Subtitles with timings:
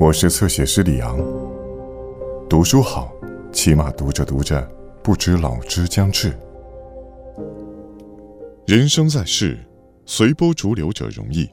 [0.00, 1.16] 我是侧写师李昂。
[2.50, 3.12] 读书好，
[3.52, 4.60] 起码读着读着，
[5.04, 6.36] 不知老之将至。
[8.66, 9.56] 人生在世，
[10.04, 11.48] 随波逐流者容易，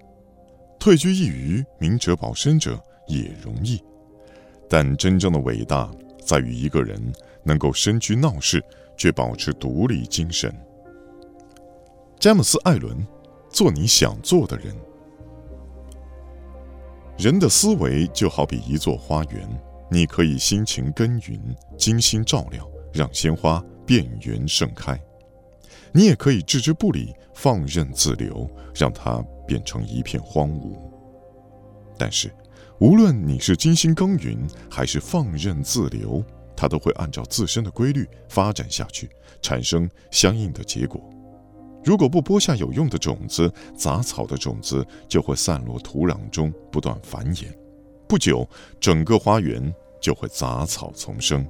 [0.79, 3.79] 退居一隅，明哲保身者也容易。
[4.67, 5.91] 但真正的伟大，
[6.25, 6.99] 在于一个人
[7.43, 8.63] 能够身居闹市，
[8.97, 10.51] 却保持独立精神。
[12.19, 13.05] 詹姆斯·艾伦，
[13.49, 14.75] 做你想做的人。
[17.21, 19.47] 人的思维就好比一座花园，
[19.91, 21.39] 你可以辛勤耕耘、
[21.77, 24.95] 精心照料，让鲜花遍园盛开；
[25.91, 30.75] 你也可以置之不理、放任自流，让它变成一片荒芜。
[31.95, 32.33] 但是，
[32.79, 34.35] 无论你是精心耕耘
[34.67, 39.07] 还是放任自流，它都会按照自身的规律发展下去，
[39.43, 40.99] 产生相应的结果。
[41.83, 47.45] 如果不播下有用的种子，杂草的种子就会散落土壤中，不断繁衍。
[48.07, 48.47] 不久，
[48.79, 51.45] 整个花园就会杂草丛生。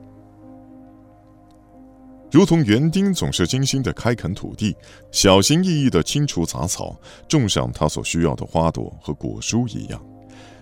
[2.31, 4.73] 如同园丁总是精心的开垦土地，
[5.11, 6.95] 小心翼翼的清除杂草，
[7.27, 10.01] 种上他所需要的花朵和果蔬一样，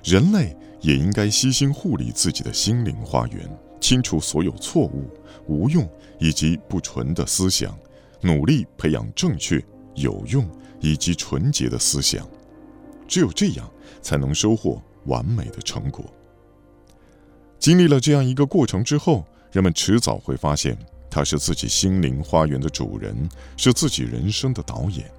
[0.04, 3.48] 人类也应该悉心护理自己的心灵花园，
[3.80, 5.08] 清除所有错误、
[5.46, 7.78] 无用以及不纯的思想。
[8.22, 9.64] 努力培养正确、
[9.96, 12.28] 有用以及纯洁的思想，
[13.08, 13.70] 只有这样，
[14.02, 16.06] 才能收获完美的成果。
[17.58, 20.78] 经历了这样一个过程之后，人们迟早会发现，
[21.10, 25.10] 他是自己心灵花园的主人，是自己人生的导演。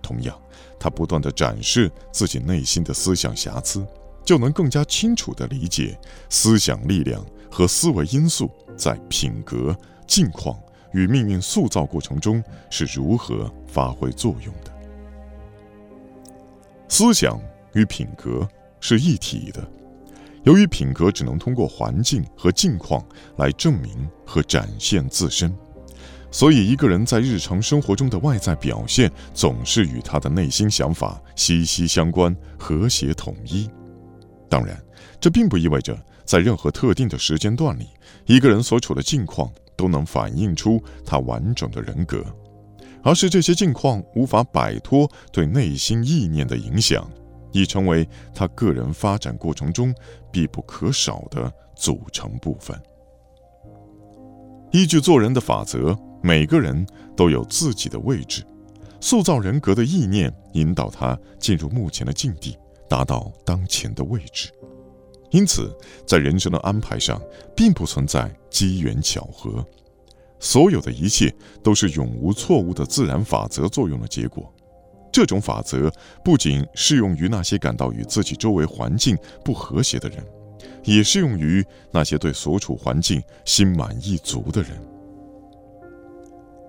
[0.00, 0.40] 同样，
[0.78, 3.86] 他不断的展示自己内心的思想瑕疵，
[4.24, 5.98] 就能更加清楚的理解
[6.30, 10.58] 思想力量和思维因素在品格、境况。
[10.92, 14.72] 与命运塑造过程中是如何发挥作用的？
[16.88, 17.40] 思想
[17.74, 18.48] 与品格
[18.80, 19.66] 是一体的。
[20.44, 23.04] 由于品格只能通过环境和境况
[23.36, 25.54] 来证明和展现自身，
[26.30, 33.68] 所以一个人在日常生活中的外在表现总是与他的内心想法息息相关、和谐统一。
[34.48, 34.80] 当然，
[35.20, 37.88] 这并不意味着在任何特定的时间段里，
[38.24, 39.52] 一个人所处的境况。
[39.78, 42.22] 都能反映出他完整的人格，
[43.02, 47.08] 而是这些境况无法摆脱对内心意念的影响，
[47.52, 49.94] 已成为他个人发展过程中
[50.32, 52.76] 必不可少的组成部分。
[54.72, 56.84] 依据做人的法则，每个人
[57.16, 58.44] 都有自己的位置，
[59.00, 62.58] 塑造人格的意念引导他进入目前的境地，
[62.88, 64.50] 达到当前的位置。
[65.30, 65.70] 因此，
[66.06, 67.20] 在人生的安排上，
[67.54, 69.64] 并不存在机缘巧合，
[70.40, 74.52] 所有的一切都是永无错误的自然法则作用的结果。
[75.10, 75.90] 这种法则
[76.22, 80.24] 不仅适用于那些感到与自己周围环境不和谐的人，
[80.84, 84.70] 也适用于那些对所处环境心满意足的人。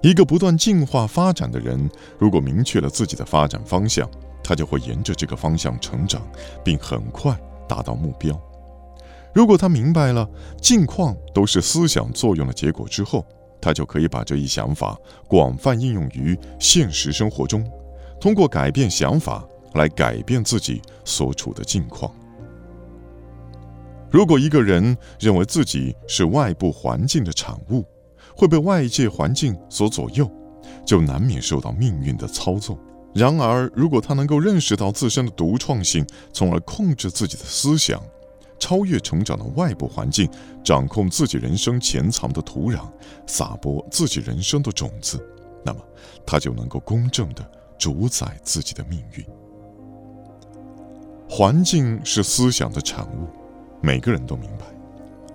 [0.01, 4.09] 一个不断进化发展的人，如果明确了自己的发展方向，
[4.41, 6.25] 他就会沿着这个方向成长，
[6.63, 7.37] 并很快
[7.67, 8.41] 达到目标。
[9.33, 10.27] 如果他明白了
[10.61, 13.25] 境况都是思想作用的结果之后，
[13.61, 14.97] 他就可以把这一想法
[15.27, 17.63] 广泛应用于现实生活中，
[18.19, 22.11] 通过改变想法来改变自己所处的境况。
[24.09, 27.85] 如果一个人认为自己是外部环境的产物，
[28.35, 30.29] 会被外界环境所左右，
[30.83, 32.75] 就难免受到命运的操纵。
[33.13, 38.01] 然而，如果他能够认识到自身的独创性，从而控制自己的思想，
[38.59, 40.29] 超越成长的外部环境，
[40.63, 42.81] 掌控自己人生潜藏的土壤，
[43.25, 45.25] 撒播自己人生的种子，
[45.63, 45.79] 那么
[46.25, 47.43] 他就能够公正地
[47.77, 49.25] 主宰自己的命运。
[51.29, 53.27] 环境是思想的产物，
[53.81, 54.65] 每个人都明白。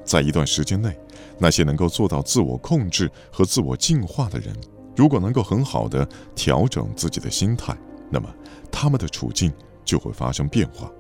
[0.05, 0.97] 在一段时间内，
[1.39, 4.55] 那些能够做到自我控制和自我净化的人，
[4.95, 7.75] 如果能够很好的调整自己的心态，
[8.11, 8.29] 那么
[8.71, 9.53] 他们的处境
[9.85, 10.91] 就会发生变化。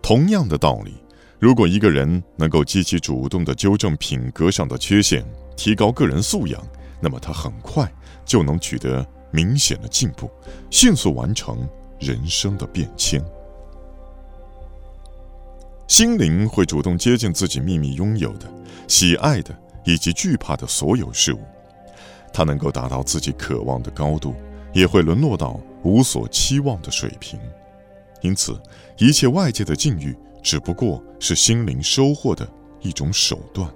[0.00, 0.94] 同样的道理。
[1.42, 6.64] 如果一个人能够积极主动地纠正品格上的缺陷，提高个人素养，
[7.00, 7.92] 那么他很快
[8.24, 10.30] 就能取得明显的进步，
[10.70, 11.68] 迅速完成
[11.98, 13.20] 人生的变迁。
[15.88, 18.48] 心灵会主动接近自己秘密拥有的、
[18.86, 19.52] 喜爱的
[19.84, 21.40] 以及惧怕的所有事物，
[22.32, 24.32] 它能够达到自己渴望的高度，
[24.72, 27.36] 也会沦落到无所期望的水平。
[28.20, 28.56] 因此，
[28.96, 30.16] 一切外界的境遇。
[30.42, 32.46] 只不过是心灵收获的
[32.80, 33.72] 一种手段。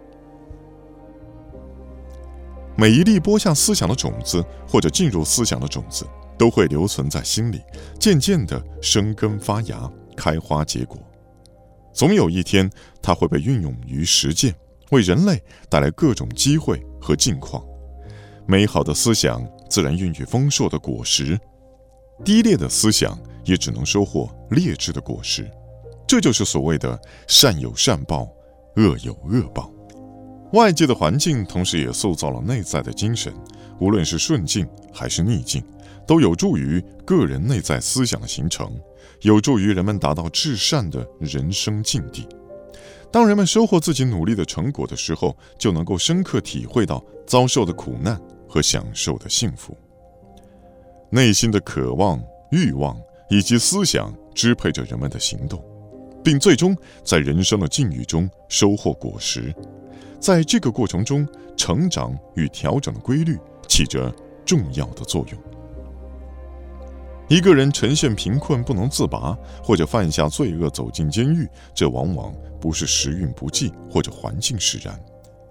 [2.76, 7.62] 每一粒播下思想的种子，或者进入思想的种子，都会留存在心里，
[7.98, 10.98] 渐渐的生根发芽、开花结果。
[11.94, 12.70] 总有一天，
[13.00, 14.54] 它会被运用于实践，
[14.90, 17.64] 为人类带来各种机会和境况。
[18.46, 21.40] 美好的思想自然孕育丰硕的果实，
[22.22, 25.50] 低劣的思想也只能收获劣质的果实。
[26.06, 28.28] 这就是所谓的善有善报，
[28.76, 29.70] 恶有恶报。
[30.52, 33.34] 外界的环境同时也塑造了内在的精神，
[33.80, 35.62] 无论是顺境还是逆境，
[36.06, 38.72] 都有助于个人内在思想的形成，
[39.22, 42.26] 有助于人们达到至善的人生境地。
[43.10, 49.76] 当人们收获自己努力的成果的时候，就能够深刻体会到遭受的苦难和享受的幸福。
[51.10, 52.96] 内心的渴望、欲望
[53.28, 55.62] 以及思想支配着人们的行动。
[56.26, 59.54] 并最终在人生的境遇中收获果实，
[60.18, 61.24] 在这个过程中，
[61.56, 63.38] 成长与调整的规律
[63.68, 64.12] 起着
[64.44, 65.40] 重要的作用。
[67.28, 75.00] 一个人呈现贫困不能自拔，或者犯下罪恶走进监狱，这往往不是时运不济或者环境使然，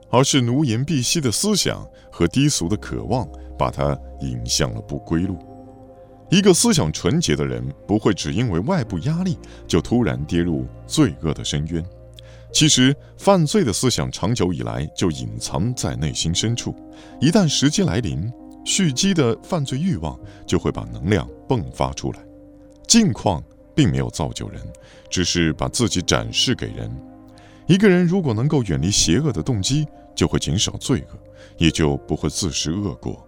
[0.10, 3.26] 而是奴颜婢膝的思想和低俗的渴望
[3.58, 5.38] 把他引向了不归路。
[6.30, 9.38] 一个思想纯洁的人，不会只因为外部压力
[9.68, 11.86] 就突然跌入罪恶的深渊。
[12.52, 16.74] 其实，犯罪的思想长久以来就隐藏在内心深处，
[17.20, 18.32] 一旦时机来临，
[18.64, 20.18] 蓄积的犯罪欲望
[20.48, 22.20] 就会把能量迸发出来。
[22.88, 23.44] 境况
[23.76, 24.62] 并没有造就人，
[25.10, 26.90] 只是把自己展示给人。
[27.68, 29.86] 一个人如果能够远离邪恶的动机，
[30.16, 31.20] 就会减少罪恶，
[31.58, 33.25] 也就不会自食恶果。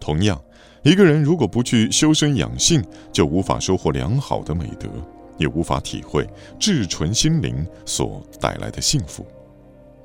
[0.00, 0.40] 同样。
[0.82, 4.88] 一个人如果不去修身养性，就无法收获良好的美德，
[5.36, 6.26] 也无法体会
[6.58, 9.26] 至纯心灵所带来的幸福。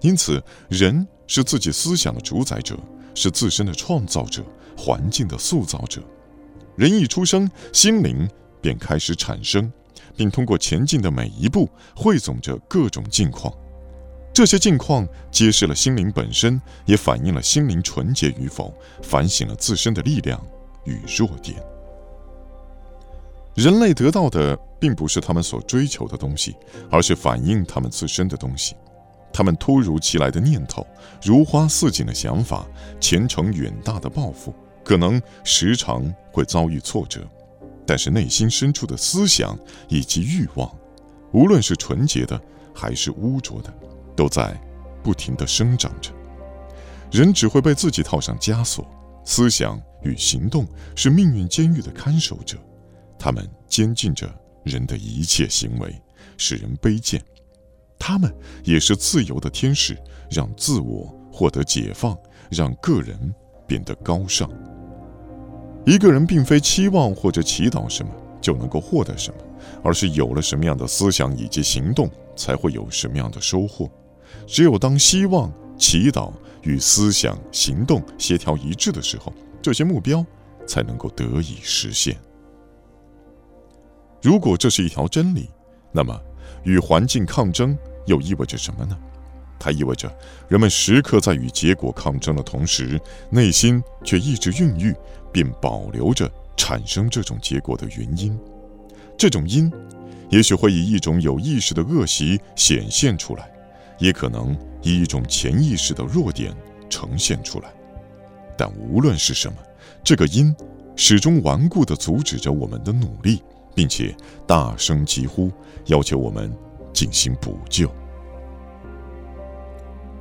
[0.02, 2.76] 因此，人是自己思想的主宰者，
[3.14, 4.44] 是自身的创造者，
[4.76, 6.02] 环境的塑造者。
[6.76, 8.28] 人一出生，心灵
[8.60, 9.72] 便开始产生，
[10.18, 13.54] 并通过前进的每一步，汇总着各种境况。
[14.34, 20.44] 这些境况揭示了心灵本身，也反映了心灵纯洁与否，反省了自身的力量。
[20.86, 21.64] 与弱点，
[23.56, 26.58] 人类得到的并不是他们所追求的东西，
[26.92, 28.76] 而是反映他们自身的东西。
[29.32, 30.86] 他们突如其来的念头、
[31.24, 32.68] 如花似锦的想法、
[33.00, 34.54] 前程远大的抱负，
[34.84, 37.26] 可能时常会遭遇挫折，
[37.88, 39.58] 但是内心深处的思想
[39.88, 40.70] 以及欲望，
[41.32, 42.38] 无论是纯洁的
[42.76, 43.74] 还是污浊的，
[44.16, 44.60] 都在
[45.04, 46.12] 不停地生长着。
[47.12, 48.86] 人只会被自己套上枷锁，
[49.24, 49.82] 思想。
[50.06, 50.68] 与行动
[50.98, 52.58] 是命运监狱的看守者，
[53.18, 54.30] 他们监禁着
[54.66, 55.96] 人的一切行为，
[56.38, 57.22] 使人卑贱；
[57.98, 58.30] 他们
[58.66, 59.98] 也是自由的天使，
[60.30, 62.18] 让自我获得解放，
[62.52, 63.34] 让个人
[63.66, 64.50] 变得高尚。
[65.86, 68.12] 一个人并非期望或者祈祷什么
[68.42, 69.40] 就能够获得什么，
[69.82, 73.90] 而是有了什么样的思想以及行动，才会有什么样的收获。
[74.46, 76.32] 只有当希望、祈祷
[76.62, 79.34] 与思想、行动协调一致的时候。
[79.62, 80.26] 这些目标
[80.68, 82.18] 才能够得以实现。
[84.22, 85.50] 如果这是一条真理，
[85.94, 86.20] 那么
[86.64, 88.98] 与环境抗争又意味着什么呢？
[89.58, 90.14] 它意味着
[90.50, 93.00] 人们时刻在与结果抗争的同时，
[93.30, 94.94] 内心却一直孕育
[95.32, 98.38] 并保留着产生这种结果的原因。
[99.18, 99.72] 这种因，
[100.30, 103.50] 也许会以一种有意识的恶习显现出来，
[103.98, 106.56] 也可能以一种潜意识的弱点
[106.90, 107.74] 呈现出来。
[108.58, 109.58] 但无论是什么，
[110.04, 110.56] 这个因
[110.96, 113.42] 始终顽固地阻止着我们的努力，
[113.74, 115.52] 并且大声疾呼，
[115.86, 116.56] 要求我们
[116.94, 117.92] 进行补救。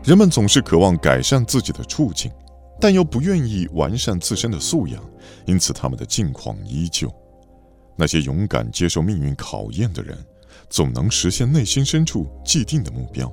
[0.03, 2.33] 人们总是渴望改善自己的处境，
[2.81, 5.01] 但又不愿意完善自身的素养，
[5.45, 7.13] 因此他们的境况依旧。
[7.95, 10.19] 那些勇敢接受命运考验的人，
[10.71, 13.33] 总能实现内心深处既定的目标。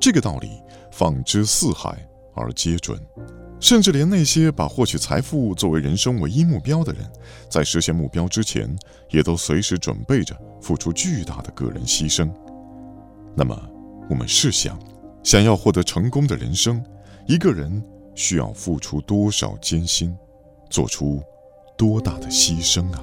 [0.00, 3.00] 这个道理放之四海而皆准。
[3.60, 7.02] 甚至连那些把获取财富作为人生唯一目标的人，
[7.48, 8.68] 在实现目标之前，
[9.10, 12.30] 也都随时准备着付出巨大的个人牺牲。
[13.34, 13.58] 那么，
[14.10, 14.78] 我们试想，
[15.22, 16.84] 想要获得成功的人生，
[17.26, 17.82] 一个人
[18.14, 20.14] 需要付出多少艰辛，
[20.68, 21.22] 做出
[21.78, 23.02] 多大的牺牲啊？